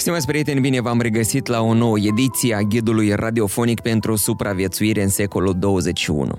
Stimați 0.00 0.26
prieteni, 0.26 0.60
bine 0.60 0.80
v-am 0.80 1.00
regăsit 1.00 1.46
la 1.46 1.60
o 1.60 1.74
nouă 1.74 1.98
ediție 1.98 2.54
a 2.54 2.60
ghidului 2.60 3.14
radiofonic 3.14 3.80
pentru 3.80 4.16
supraviețuire 4.16 5.02
în 5.02 5.08
secolul 5.08 5.54
21. 5.58 6.38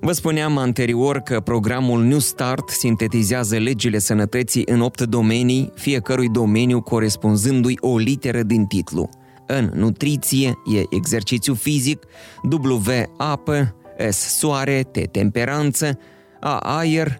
Vă 0.00 0.12
spuneam 0.12 0.58
anterior 0.58 1.18
că 1.18 1.40
programul 1.40 2.02
New 2.02 2.18
Start 2.18 2.68
sintetizează 2.68 3.56
legile 3.56 3.98
sănătății 3.98 4.62
în 4.66 4.80
8 4.80 5.02
domenii, 5.02 5.72
fiecărui 5.74 6.28
domeniu 6.28 6.80
corespunzându-i 6.80 7.78
o 7.80 7.96
literă 7.96 8.42
din 8.42 8.66
titlu. 8.66 9.08
În 9.46 9.70
nutriție 9.74 10.48
e 10.48 10.82
exercițiu 10.90 11.54
fizic, 11.54 12.02
W 12.50 12.90
apă, 13.16 13.74
S 14.10 14.16
soare, 14.16 14.82
T 14.82 15.06
temperanță, 15.06 15.98
A 16.40 16.56
aer, 16.58 17.16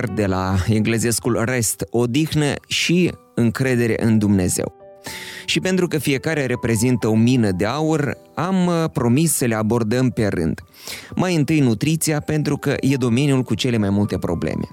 R 0.00 0.08
de 0.14 0.26
la 0.26 0.54
englezescul 0.68 1.42
rest, 1.44 1.86
odihnă 1.90 2.54
și 2.66 3.10
încredere 3.42 4.04
în 4.04 4.18
Dumnezeu. 4.18 4.72
Și 5.44 5.60
pentru 5.60 5.88
că 5.88 5.98
fiecare 5.98 6.46
reprezintă 6.46 7.08
o 7.08 7.14
mină 7.14 7.50
de 7.50 7.64
aur, 7.64 8.16
am 8.34 8.66
uh, 8.66 8.84
promis 8.92 9.32
să 9.32 9.44
le 9.44 9.54
abordăm 9.54 10.10
pe 10.10 10.26
rând. 10.26 10.60
Mai 11.14 11.34
întâi 11.34 11.60
nutriția, 11.60 12.20
pentru 12.20 12.56
că 12.56 12.74
e 12.80 12.94
domeniul 12.94 13.42
cu 13.42 13.54
cele 13.54 13.76
mai 13.76 13.90
multe 13.90 14.18
probleme. 14.18 14.68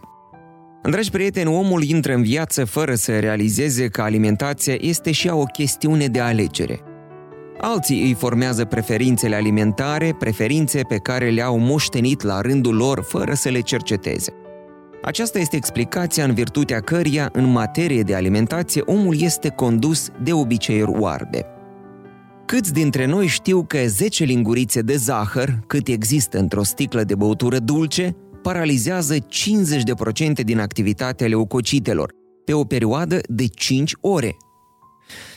Dragi 0.83 1.09
prieteni, 1.09 1.49
omul 1.49 1.83
intră 1.83 2.13
în 2.13 2.21
viață 2.21 2.65
fără 2.65 2.95
să 2.95 3.19
realizeze 3.19 3.87
că 3.87 4.01
alimentația 4.01 4.75
este 4.79 5.11
și 5.11 5.27
ea 5.27 5.35
o 5.35 5.43
chestiune 5.43 6.07
de 6.07 6.19
alegere. 6.19 6.79
Alții 7.61 8.01
îi 8.01 8.13
formează 8.13 8.65
preferințele 8.65 9.35
alimentare, 9.35 10.15
preferințe 10.19 10.81
pe 10.87 10.97
care 10.97 11.29
le-au 11.29 11.57
moștenit 11.57 12.21
la 12.21 12.41
rândul 12.41 12.75
lor 12.75 13.03
fără 13.07 13.33
să 13.33 13.49
le 13.49 13.59
cerceteze. 13.59 14.33
Aceasta 15.01 15.39
este 15.39 15.55
explicația 15.55 16.23
în 16.23 16.33
virtutea 16.33 16.79
căreia, 16.79 17.29
în 17.33 17.51
materie 17.51 18.01
de 18.01 18.15
alimentație, 18.15 18.81
omul 18.85 19.21
este 19.21 19.49
condus 19.49 20.09
de 20.23 20.33
obiceiuri 20.33 20.99
oarbe. 20.99 21.45
Câți 22.45 22.73
dintre 22.73 23.05
noi 23.05 23.27
știu 23.27 23.63
că 23.63 23.77
10 23.87 24.23
lingurițe 24.23 24.81
de 24.81 24.95
zahăr, 24.95 25.59
cât 25.67 25.87
există 25.87 26.37
într-o 26.37 26.63
sticlă 26.63 27.03
de 27.03 27.15
băutură 27.15 27.59
dulce, 27.59 28.15
paralizează 28.41 29.15
50% 29.17 29.19
din 30.43 30.59
activitatea 30.59 31.27
leucocitelor, 31.27 32.13
pe 32.45 32.53
o 32.53 32.63
perioadă 32.63 33.19
de 33.27 33.45
5 33.47 33.93
ore? 34.01 34.35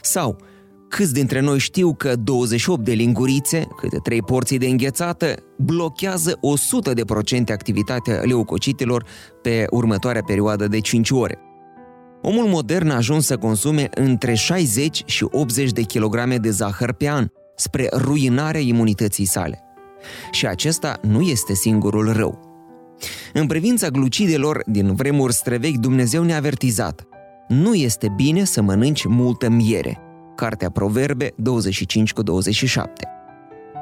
Sau, 0.02 0.36
Câți 0.96 1.12
dintre 1.12 1.40
noi 1.40 1.58
știu 1.58 1.94
că 1.94 2.16
28 2.16 2.84
de 2.84 2.92
lingurițe, 2.92 3.68
câte 3.76 3.96
3 4.02 4.22
porții 4.22 4.58
de 4.58 4.66
înghețată, 4.66 5.34
blochează 5.58 6.38
100% 7.46 7.52
activitatea 7.52 8.20
leucocitelor 8.20 9.04
pe 9.42 9.64
următoarea 9.70 10.22
perioadă 10.22 10.68
de 10.68 10.80
5 10.80 11.10
ore? 11.10 11.38
Omul 12.22 12.46
modern 12.46 12.90
a 12.90 12.96
ajuns 12.96 13.26
să 13.26 13.36
consume 13.36 13.88
între 13.94 14.34
60 14.34 15.02
și 15.06 15.26
80 15.30 15.70
de 15.70 15.82
kilograme 15.82 16.36
de 16.36 16.50
zahăr 16.50 16.92
pe 16.92 17.08
an, 17.08 17.26
spre 17.56 17.88
ruinarea 17.92 18.60
imunității 18.60 19.26
sale. 19.26 19.62
Și 20.30 20.46
acesta 20.46 20.98
nu 21.02 21.20
este 21.20 21.54
singurul 21.54 22.12
rău. 22.12 22.40
În 23.32 23.46
privința 23.46 23.88
glucidelor 23.88 24.62
din 24.66 24.94
vremuri 24.94 25.32
străvechi, 25.32 25.78
Dumnezeu 25.78 26.22
ne-a 26.22 26.36
avertizat. 26.36 27.06
Nu 27.48 27.74
este 27.74 28.12
bine 28.16 28.44
să 28.44 28.62
mănânci 28.62 29.04
multă 29.06 29.48
miere– 29.48 29.96
Cartea 30.34 30.70
Proverbe 30.70 31.32
25 31.36 32.12
cu 32.12 32.22
27. 32.22 33.08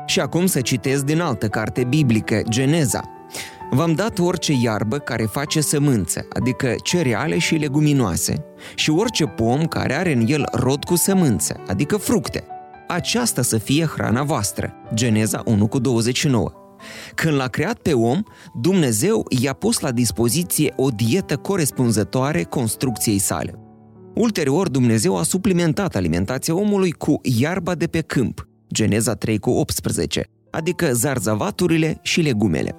Și 0.06 0.20
acum 0.20 0.46
să 0.46 0.60
citesc 0.60 1.04
din 1.04 1.20
altă 1.20 1.48
carte 1.48 1.84
biblică, 1.84 2.42
Geneza. 2.48 3.00
V-am 3.70 3.92
dat 3.92 4.18
orice 4.18 4.52
iarbă 4.62 4.98
care 4.98 5.24
face 5.24 5.60
sămânță, 5.60 6.26
adică 6.32 6.74
cereale 6.82 7.38
și 7.38 7.54
leguminoase, 7.54 8.44
și 8.74 8.90
orice 8.90 9.24
pom 9.24 9.66
care 9.66 9.94
are 9.94 10.12
în 10.12 10.24
el 10.26 10.44
rod 10.52 10.84
cu 10.84 10.96
sămânță, 10.96 11.60
adică 11.66 11.96
fructe. 11.96 12.44
Aceasta 12.88 13.42
să 13.42 13.58
fie 13.58 13.84
hrana 13.84 14.22
voastră. 14.22 14.74
Geneza 14.94 15.42
1 15.44 15.66
cu 15.66 15.78
29. 15.78 16.52
Când 17.14 17.34
l-a 17.34 17.48
creat 17.48 17.78
pe 17.78 17.92
om, 17.92 18.22
Dumnezeu 18.60 19.26
i-a 19.28 19.52
pus 19.52 19.80
la 19.80 19.90
dispoziție 19.90 20.72
o 20.76 20.88
dietă 20.88 21.36
corespunzătoare 21.36 22.42
construcției 22.42 23.18
sale. 23.18 23.59
Ulterior, 24.20 24.68
Dumnezeu 24.68 25.16
a 25.16 25.22
suplimentat 25.22 25.94
alimentația 25.94 26.54
omului 26.54 26.90
cu 26.90 27.20
iarba 27.22 27.74
de 27.74 27.86
pe 27.86 28.00
câmp, 28.00 28.48
Geneza 28.72 29.14
3 29.14 29.38
cu 29.38 29.50
18, 29.50 30.24
adică 30.50 30.92
zarzavaturile 30.92 31.98
și 32.02 32.20
legumele. 32.20 32.74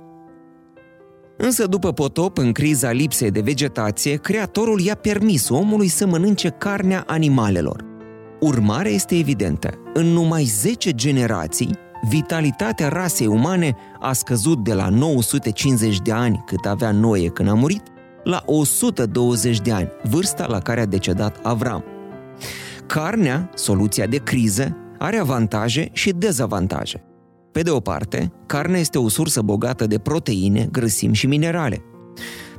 Însă 1.38 1.68
după 1.68 1.94
potop, 1.94 2.38
în 2.38 2.52
criza 2.52 2.92
lipsei 2.92 3.32
de 3.32 3.42
vegetație, 3.42 4.16
Creatorul 4.16 4.80
i-a 4.80 4.96
permis 4.96 5.50
omului 5.50 5.88
să 5.88 6.06
mănânce 6.06 6.50
carnea 6.50 7.04
animalelor. 7.08 7.86
Urmarea 8.40 8.92
este 8.92 9.18
evidentă. 9.18 9.70
În 9.94 10.06
numai 10.06 10.44
10 10.44 10.92
generații, 10.92 11.78
vitalitatea 12.10 12.88
rasei 12.88 13.28
umane 13.28 13.76
a 14.00 14.14
scăzut 14.14 14.64
de 14.64 14.74
la 14.74 14.90
950 14.90 15.98
de 16.00 16.12
ani 16.12 16.44
cât 16.46 16.66
avea 16.66 16.92
Noe 16.92 17.28
când 17.28 17.50
a 17.50 17.54
murit, 17.54 17.84
la 18.24 18.44
120 18.46 19.60
de 19.62 19.72
ani, 19.72 19.90
vârsta 20.04 20.48
la 20.48 20.60
care 20.60 20.82
a 20.82 20.86
decedat 20.86 21.40
Avram. 21.44 21.84
Carnea, 22.86 23.50
soluția 23.56 24.06
de 24.06 24.18
criză, 24.18 24.78
are 24.98 25.18
avantaje 25.18 25.90
și 25.94 26.12
dezavantaje. 26.12 27.04
Pe 27.52 27.62
de 27.62 27.70
o 27.70 27.80
parte, 27.80 28.32
carnea 28.46 28.80
este 28.80 28.98
o 28.98 29.10
sursă 29.10 29.42
bogată 29.42 29.88
de 29.88 29.98
proteine, 29.98 30.68
grăsimi 30.72 31.16
și 31.16 31.28
minerale. 31.28 31.84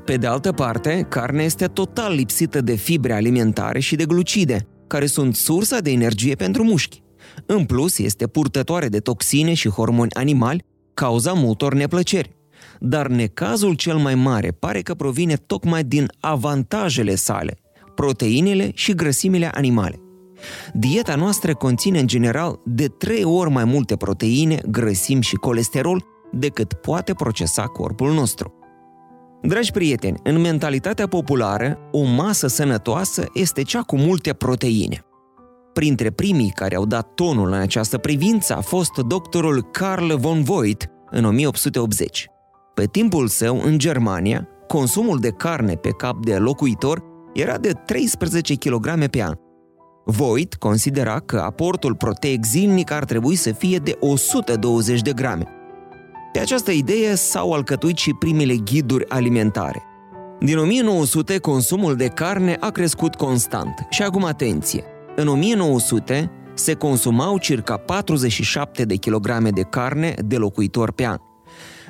Pe 0.04 0.16
de 0.16 0.26
altă 0.26 0.52
parte, 0.52 1.06
carnea 1.08 1.44
este 1.44 1.66
total 1.66 2.14
lipsită 2.14 2.60
de 2.60 2.74
fibre 2.74 3.12
alimentare 3.12 3.78
și 3.78 3.96
de 3.96 4.04
glucide, 4.04 4.66
care 4.86 5.06
sunt 5.06 5.34
sursa 5.34 5.78
de 5.78 5.90
energie 5.90 6.34
pentru 6.34 6.64
mușchi. 6.64 7.02
În 7.46 7.64
plus, 7.64 7.98
este 7.98 8.26
purtătoare 8.26 8.88
de 8.88 8.98
toxine 8.98 9.54
și 9.54 9.68
hormoni 9.68 10.14
animali, 10.14 10.64
cauza 10.94 11.32
multor 11.32 11.74
neplăceri 11.74 12.41
dar 12.84 13.06
necazul 13.06 13.74
cel 13.74 13.96
mai 13.96 14.14
mare 14.14 14.50
pare 14.50 14.80
că 14.80 14.94
provine 14.94 15.34
tocmai 15.34 15.84
din 15.84 16.10
avantajele 16.20 17.14
sale, 17.14 17.58
proteinele 17.94 18.70
și 18.74 18.94
grăsimile 18.94 19.50
animale. 19.54 20.00
Dieta 20.72 21.14
noastră 21.14 21.54
conține 21.54 21.98
în 21.98 22.06
general 22.06 22.60
de 22.64 22.86
trei 22.86 23.24
ori 23.24 23.50
mai 23.50 23.64
multe 23.64 23.96
proteine, 23.96 24.60
grăsimi 24.70 25.22
și 25.22 25.34
colesterol 25.34 26.04
decât 26.32 26.72
poate 26.72 27.14
procesa 27.14 27.66
corpul 27.66 28.12
nostru. 28.12 28.54
Dragi 29.42 29.70
prieteni, 29.70 30.18
în 30.22 30.40
mentalitatea 30.40 31.06
populară, 31.06 31.78
o 31.90 32.02
masă 32.02 32.46
sănătoasă 32.46 33.24
este 33.34 33.62
cea 33.62 33.80
cu 33.80 33.96
multe 33.96 34.32
proteine. 34.32 35.04
Printre 35.72 36.10
primii 36.10 36.52
care 36.54 36.74
au 36.76 36.86
dat 36.86 37.14
tonul 37.14 37.46
în 37.46 37.60
această 37.60 37.98
privință 37.98 38.56
a 38.56 38.60
fost 38.60 38.96
doctorul 38.96 39.62
Carl 39.62 40.14
von 40.14 40.42
Voigt 40.42 40.86
în 41.10 41.24
1880. 41.24 42.31
Pe 42.74 42.84
timpul 42.84 43.28
său, 43.28 43.60
în 43.64 43.78
Germania, 43.78 44.48
consumul 44.66 45.18
de 45.18 45.30
carne 45.30 45.74
pe 45.74 45.90
cap 45.90 46.24
de 46.24 46.36
locuitor 46.36 47.02
era 47.34 47.58
de 47.58 47.72
13 47.86 48.54
kg 48.54 49.06
pe 49.10 49.22
an. 49.22 49.34
Voigt 50.04 50.54
considera 50.54 51.18
că 51.18 51.38
aportul 51.38 51.94
proteic 51.94 52.44
zilnic 52.44 52.90
ar 52.90 53.04
trebui 53.04 53.34
să 53.34 53.52
fie 53.52 53.78
de 53.78 53.96
120 54.00 55.00
de 55.00 55.12
grame. 55.12 55.46
Pe 56.32 56.38
această 56.38 56.70
idee 56.70 57.14
s-au 57.14 57.52
alcătuit 57.52 57.96
și 57.96 58.14
primele 58.14 58.56
ghiduri 58.56 59.08
alimentare. 59.08 59.82
Din 60.40 60.58
1900, 60.58 61.38
consumul 61.38 61.96
de 61.96 62.06
carne 62.06 62.56
a 62.60 62.70
crescut 62.70 63.14
constant. 63.14 63.86
Și 63.90 64.02
acum 64.02 64.24
atenție! 64.24 64.84
În 65.16 65.28
1900 65.28 66.30
se 66.54 66.74
consumau 66.74 67.38
circa 67.38 67.76
47 67.76 68.84
de 68.84 68.94
kilograme 68.94 69.50
de 69.50 69.62
carne 69.62 70.14
de 70.24 70.36
locuitor 70.36 70.92
pe 70.92 71.06
an. 71.06 71.16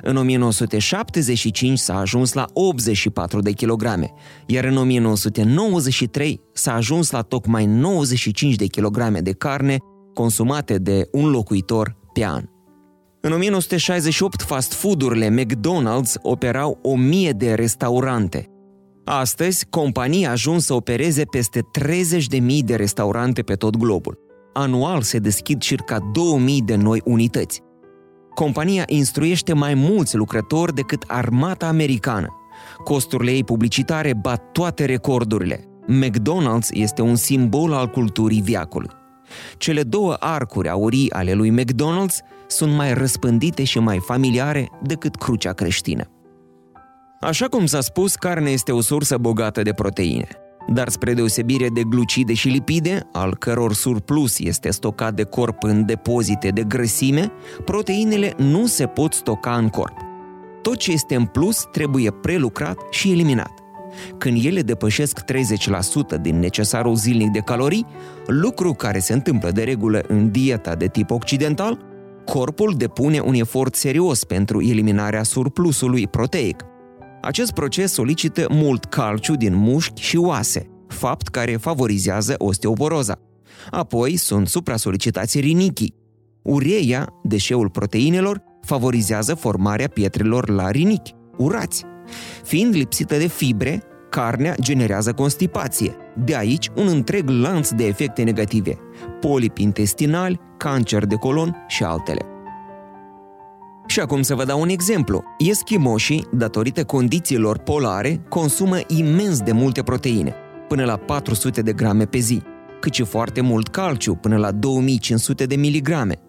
În 0.05 0.17
1975 0.17 1.79
s-a 1.79 1.97
ajuns 1.97 2.33
la 2.33 2.45
84 2.53 3.39
de 3.39 3.51
kilograme, 3.51 4.11
iar 4.45 4.63
în 4.63 4.77
1993 4.77 6.41
s-a 6.53 6.73
ajuns 6.73 7.11
la 7.11 7.21
tocmai 7.21 7.65
95 7.65 8.55
de 8.55 8.65
kilograme 8.65 9.19
de 9.19 9.31
carne 9.31 9.77
consumate 10.13 10.77
de 10.77 11.07
un 11.11 11.29
locuitor 11.29 11.97
pe 12.13 12.25
an. 12.25 12.43
În 13.21 13.31
1968, 13.31 14.41
fast 14.41 14.73
food-urile 14.73 15.43
McDonald's 15.43 16.13
operau 16.21 16.79
o 16.81 16.95
mie 16.95 17.31
de 17.31 17.53
restaurante. 17.53 18.47
Astăzi, 19.05 19.65
compania 19.69 20.27
a 20.27 20.31
ajuns 20.31 20.65
să 20.65 20.73
opereze 20.73 21.23
peste 21.23 21.61
30.000 22.39 22.59
de 22.65 22.75
restaurante 22.75 23.41
pe 23.41 23.53
tot 23.53 23.77
globul. 23.77 24.17
Anual 24.53 25.01
se 25.01 25.17
deschid 25.17 25.59
circa 25.59 26.09
2000 26.13 26.61
de 26.61 26.75
noi 26.75 27.01
unități. 27.03 27.61
Compania 28.33 28.83
instruiește 28.87 29.53
mai 29.53 29.73
mulți 29.73 30.15
lucrători 30.15 30.75
decât 30.75 31.03
armata 31.07 31.67
americană. 31.67 32.27
Costurile 32.83 33.31
ei 33.31 33.43
publicitare 33.43 34.13
bat 34.13 34.51
toate 34.51 34.85
recordurile. 34.85 35.67
McDonald's 35.87 36.69
este 36.71 37.01
un 37.01 37.15
simbol 37.15 37.73
al 37.73 37.87
culturii 37.87 38.41
viacului. 38.41 38.89
Cele 39.57 39.83
două 39.83 40.15
arcuri 40.19 40.69
aurii 40.69 41.11
ale 41.11 41.33
lui 41.33 41.51
McDonald's 41.61 42.45
sunt 42.47 42.75
mai 42.75 42.93
răspândite 42.93 43.63
și 43.63 43.79
mai 43.79 43.99
familiare 44.05 44.69
decât 44.83 45.15
crucea 45.15 45.53
creștină. 45.53 46.07
Așa 47.21 47.45
cum 47.45 47.65
s-a 47.65 47.81
spus, 47.81 48.15
carnea 48.15 48.51
este 48.51 48.71
o 48.71 48.81
sursă 48.81 49.17
bogată 49.17 49.61
de 49.61 49.73
proteine. 49.73 50.27
Dar 50.67 50.89
spre 50.89 51.13
deosebire 51.13 51.67
de 51.67 51.83
glucide 51.83 52.33
și 52.33 52.47
lipide, 52.47 53.07
al 53.11 53.35
căror 53.35 53.73
surplus 53.73 54.39
este 54.39 54.71
stocat 54.71 55.13
de 55.13 55.23
corp 55.23 55.63
în 55.63 55.85
depozite 55.85 56.49
de 56.49 56.63
grăsime, 56.63 57.31
proteinele 57.65 58.33
nu 58.37 58.65
se 58.65 58.85
pot 58.85 59.13
stoca 59.13 59.55
în 59.55 59.69
corp. 59.69 59.97
Tot 60.61 60.77
ce 60.77 60.91
este 60.91 61.15
în 61.15 61.25
plus 61.25 61.67
trebuie 61.71 62.11
prelucrat 62.11 62.77
și 62.89 63.11
eliminat. 63.11 63.51
Când 64.17 64.45
ele 64.45 64.61
depășesc 64.61 65.19
30% 66.17 66.21
din 66.21 66.39
necesarul 66.39 66.95
zilnic 66.95 67.31
de 67.31 67.39
calorii, 67.39 67.85
lucru 68.27 68.73
care 68.73 68.99
se 68.99 69.13
întâmplă 69.13 69.51
de 69.51 69.63
regulă 69.63 70.03
în 70.07 70.31
dieta 70.31 70.75
de 70.75 70.87
tip 70.87 71.11
occidental, 71.11 71.79
corpul 72.25 72.73
depune 72.77 73.19
un 73.19 73.33
efort 73.33 73.75
serios 73.75 74.23
pentru 74.23 74.61
eliminarea 74.61 75.23
surplusului 75.23 76.07
proteic. 76.07 76.65
Acest 77.23 77.51
proces 77.51 77.93
solicită 77.93 78.47
mult 78.49 78.85
calciu 78.85 79.35
din 79.35 79.55
mușchi 79.55 80.01
și 80.01 80.17
oase, 80.17 80.69
fapt 80.87 81.27
care 81.27 81.55
favorizează 81.55 82.35
osteoporoza. 82.37 83.19
Apoi 83.69 84.15
sunt 84.15 84.47
supra-solicitați 84.47 85.39
rinichii. 85.39 85.95
Ureia, 86.41 87.07
deșeul 87.23 87.69
proteinelor, 87.69 88.43
favorizează 88.61 89.35
formarea 89.35 89.87
pietrelor 89.87 90.49
la 90.49 90.71
rinichi, 90.71 91.15
urați. 91.37 91.83
Fiind 92.43 92.75
lipsită 92.75 93.17
de 93.17 93.27
fibre, 93.27 93.83
carnea 94.09 94.55
generează 94.61 95.13
constipație. 95.13 95.95
De 96.25 96.35
aici 96.35 96.69
un 96.75 96.87
întreg 96.87 97.29
lanț 97.29 97.69
de 97.69 97.85
efecte 97.85 98.23
negative, 98.23 98.77
polipi 99.19 99.61
intestinali, 99.61 100.39
cancer 100.57 101.05
de 101.05 101.15
colon 101.15 101.65
și 101.67 101.83
altele. 101.83 102.32
Și 103.87 103.99
acum 103.99 104.21
să 104.21 104.35
vă 104.35 104.45
dau 104.45 104.61
un 104.61 104.69
exemplu. 104.69 105.23
Eschimoșii, 105.37 106.27
datorită 106.31 106.83
condițiilor 106.83 107.57
polare, 107.57 108.21
consumă 108.29 108.77
imens 108.87 109.39
de 109.39 109.51
multe 109.51 109.83
proteine, 109.83 110.35
până 110.67 110.85
la 110.85 110.97
400 110.97 111.61
de 111.61 111.73
grame 111.73 112.05
pe 112.05 112.17
zi, 112.17 112.41
cât 112.79 112.93
și 112.93 113.03
foarte 113.03 113.41
mult 113.41 113.67
calciu, 113.67 114.15
până 114.15 114.37
la 114.37 114.51
2500 114.51 115.45
de 115.45 115.55
miligrame. 115.55 116.19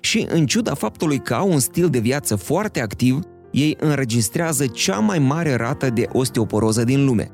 Și 0.00 0.26
în 0.30 0.46
ciuda 0.46 0.74
faptului 0.74 1.18
că 1.18 1.34
au 1.34 1.52
un 1.52 1.58
stil 1.58 1.88
de 1.88 1.98
viață 1.98 2.36
foarte 2.36 2.80
activ, 2.80 3.20
ei 3.50 3.76
înregistrează 3.80 4.66
cea 4.66 4.98
mai 4.98 5.18
mare 5.18 5.54
rată 5.54 5.90
de 5.90 6.08
osteoporoză 6.12 6.84
din 6.84 7.04
lume. 7.04 7.30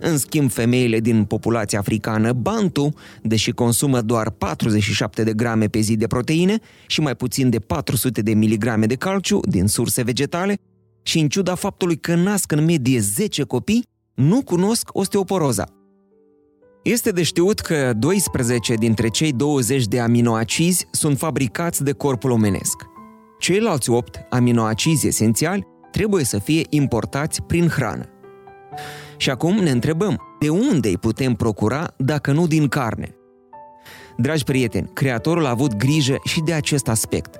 În 0.00 0.18
schimb, 0.18 0.50
femeile 0.50 1.00
din 1.00 1.24
populația 1.24 1.78
africană 1.78 2.32
Bantu, 2.32 2.94
deși 3.22 3.50
consumă 3.50 4.00
doar 4.00 4.30
47 4.30 5.22
de 5.22 5.32
grame 5.32 5.66
pe 5.66 5.80
zi 5.80 5.96
de 5.96 6.06
proteine 6.06 6.58
și 6.86 7.00
mai 7.00 7.16
puțin 7.16 7.50
de 7.50 7.58
400 7.58 8.22
de 8.22 8.34
miligrame 8.34 8.86
de 8.86 8.94
calciu 8.94 9.40
din 9.48 9.66
surse 9.66 10.02
vegetale, 10.02 10.58
și 11.02 11.18
în 11.18 11.28
ciuda 11.28 11.54
faptului 11.54 11.96
că 11.96 12.14
nasc 12.14 12.52
în 12.52 12.64
medie 12.64 13.00
10 13.00 13.42
copii, 13.42 13.86
nu 14.14 14.42
cunosc 14.42 14.88
osteoporoza. 14.92 15.64
Este 16.82 17.10
de 17.10 17.22
știut 17.22 17.60
că 17.60 17.92
12 17.98 18.74
dintre 18.74 19.08
cei 19.08 19.32
20 19.32 19.86
de 19.86 20.00
aminoacizi 20.00 20.86
sunt 20.90 21.18
fabricați 21.18 21.84
de 21.84 21.92
corpul 21.92 22.30
omenesc. 22.30 22.86
Ceilalți 23.38 23.90
8 23.90 24.20
aminoacizi 24.30 25.06
esențiali 25.06 25.66
trebuie 25.90 26.24
să 26.24 26.38
fie 26.38 26.62
importați 26.70 27.42
prin 27.42 27.68
hrană. 27.68 28.08
Și 29.20 29.30
acum 29.30 29.56
ne 29.56 29.70
întrebăm, 29.70 30.20
de 30.38 30.48
unde 30.48 30.88
îi 30.88 30.98
putem 30.98 31.34
procura 31.34 31.94
dacă 31.96 32.32
nu 32.32 32.46
din 32.46 32.68
carne? 32.68 33.14
Dragi 34.16 34.44
prieteni, 34.44 34.90
Creatorul 34.92 35.46
a 35.46 35.50
avut 35.50 35.76
grijă 35.76 36.16
și 36.24 36.40
de 36.40 36.52
acest 36.52 36.88
aspect. 36.88 37.36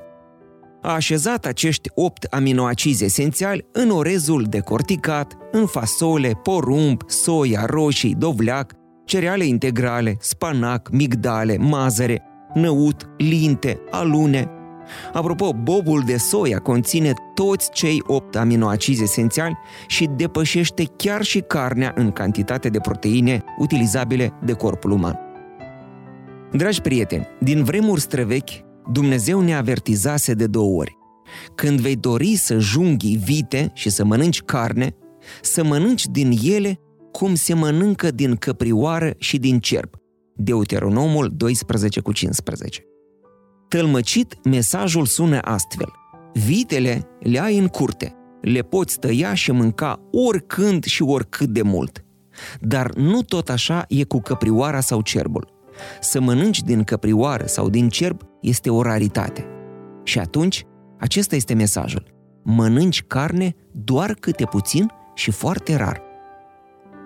A 0.83 0.93
așezat 0.93 1.47
acești 1.47 1.91
8 1.95 2.25
aminoacizi 2.25 3.05
esențiali 3.05 3.67
în 3.73 3.91
orezul 3.91 4.47
decorticat, 4.49 5.37
în 5.53 5.67
fasole, 5.67 6.31
porumb, 6.43 7.03
soia, 7.07 7.65
roșii, 7.67 8.15
dovleac, 8.15 8.73
cereale 9.05 9.45
integrale, 9.45 10.17
spanac, 10.19 10.89
migdale, 10.93 11.57
mazăre, 11.57 12.23
năut, 12.55 13.09
linte, 13.17 13.81
alune, 13.91 14.51
Apropo, 15.13 15.53
bobul 15.53 16.03
de 16.07 16.17
soia 16.17 16.59
conține 16.59 17.13
toți 17.35 17.71
cei 17.71 18.03
8 18.07 18.37
aminoacizi 18.37 19.03
esențiali 19.03 19.59
și 19.87 20.09
depășește 20.17 20.85
chiar 20.97 21.23
și 21.23 21.41
carnea 21.41 21.93
în 21.97 22.11
cantitate 22.11 22.69
de 22.69 22.79
proteine 22.79 23.45
utilizabile 23.59 24.33
de 24.45 24.53
corpul 24.53 24.91
uman. 24.91 25.19
Dragi 26.53 26.81
prieteni, 26.81 27.29
din 27.41 27.65
vremuri 27.65 28.01
străvechi, 28.01 28.65
Dumnezeu 28.93 29.41
ne 29.41 29.55
avertizase 29.55 30.35
de 30.35 30.47
două 30.47 30.79
ori. 30.79 30.99
Când 31.55 31.81
vei 31.81 31.97
dori 31.97 32.37
să 32.37 32.59
junghi 32.59 33.17
vite 33.17 33.71
și 33.75 33.91
să 33.91 34.05
mănânci 34.05 34.43
carne, 34.43 34.97
să 35.43 35.65
mănânci 35.65 36.07
din 36.07 36.39
ele 36.43 36.81
cum 37.13 37.35
se 37.35 37.55
mănâncă 37.55 38.11
din 38.11 38.37
căprioară 38.37 39.15
și 39.19 39.39
din 39.39 39.59
cerb. 39.59 39.91
Deuteronomul 40.35 41.33
12 41.37 42.01
cu 42.01 42.13
15. 42.13 42.85
Tălmăcit, 43.71 44.45
mesajul 44.45 45.07
sună 45.07 45.39
astfel. 45.41 45.93
Vitele 46.33 47.09
le 47.21 47.39
ai 47.39 47.59
în 47.59 47.67
curte, 47.67 48.15
le 48.41 48.61
poți 48.61 48.99
tăia 48.99 49.35
și 49.35 49.53
mânca 49.53 50.01
oricând 50.29 50.85
și 50.85 51.03
oricât 51.03 51.49
de 51.49 51.63
mult. 51.63 52.05
Dar 52.61 52.93
nu 52.95 53.23
tot 53.23 53.49
așa 53.49 53.85
e 53.89 54.05
cu 54.05 54.21
căprioara 54.21 54.81
sau 54.81 55.01
cerbul. 55.01 55.49
Să 56.01 56.21
mănânci 56.21 56.63
din 56.63 56.85
căprioară 56.85 57.47
sau 57.47 57.69
din 57.69 57.89
cerb 57.89 58.21
este 58.41 58.71
o 58.71 58.83
raritate. 58.83 59.47
Și 60.05 60.19
atunci, 60.19 60.65
acesta 60.99 61.37
este 61.37 61.55
mesajul. 61.55 62.05
Mănânci 62.43 63.03
carne 63.03 63.55
doar 63.73 64.15
câte 64.15 64.45
puțin 64.45 64.91
și 65.15 65.31
foarte 65.31 65.77
rar. 65.77 66.03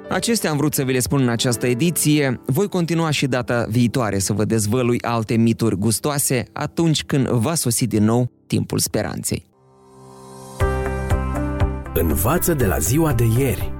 Acestea 0.09 0.51
am 0.51 0.57
vrut 0.57 0.75
să 0.75 0.83
vi 0.83 0.93
le 0.93 0.99
spun 0.99 1.21
în 1.21 1.29
această 1.29 1.67
ediție. 1.67 2.41
Voi 2.47 2.69
continua 2.69 3.11
și 3.11 3.27
data 3.27 3.67
viitoare 3.69 4.19
să 4.19 4.33
vă 4.33 4.45
dezvălui 4.45 5.03
alte 5.03 5.37
mituri 5.37 5.77
gustoase 5.79 6.45
atunci 6.53 7.05
când 7.05 7.29
va 7.29 7.55
sosi 7.55 7.87
din 7.87 8.05
nou 8.05 8.31
timpul 8.47 8.79
speranței. 8.79 9.47
Învață 11.95 12.55
de 12.55 12.67
la 12.67 12.79
ziua 12.79 13.13
de 13.13 13.25
ieri. 13.39 13.73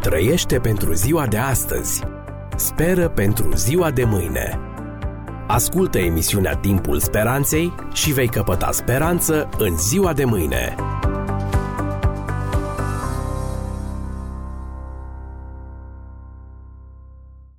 Trăiește 0.00 0.58
pentru 0.58 0.92
ziua 0.92 1.26
de 1.26 1.36
astăzi. 1.36 2.02
Speră 2.56 3.08
pentru 3.08 3.52
ziua 3.54 3.90
de 3.90 4.04
mâine. 4.04 4.58
Ascultă 5.46 5.98
emisiunea 5.98 6.56
Timpul 6.56 7.00
Speranței 7.00 7.74
și 7.92 8.12
vei 8.12 8.28
căpăta 8.28 8.68
speranță 8.72 9.48
în 9.58 9.78
ziua 9.78 10.12
de 10.12 10.24
mâine. 10.24 10.74